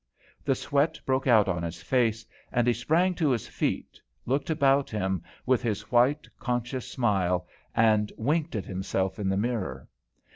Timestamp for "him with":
4.89-5.61